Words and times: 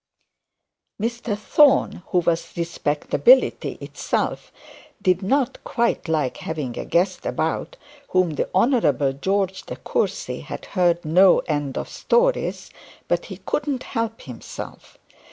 Mr 0.99 1.37
Thorne 1.37 2.01
who 2.07 2.21
was 2.21 2.57
respectability 2.57 3.73
itself, 3.79 4.51
did 4.99 5.21
not 5.21 5.63
quite 5.63 6.07
like 6.07 6.37
having 6.37 6.75
a 6.79 6.85
guest 6.85 7.23
about 7.23 7.77
whom 8.09 8.31
the 8.31 8.49
Honourable 8.55 9.13
John 9.13 9.49
De 9.67 9.75
Courcy 9.75 10.39
had 10.39 10.65
heard 10.73 11.05
no 11.05 11.37
end 11.41 11.77
of 11.77 11.87
stories; 11.87 12.71
but 13.07 13.25
he 13.25 13.37
couldn't 13.45 13.83
help 13.83 14.23
himself. 14.23 14.97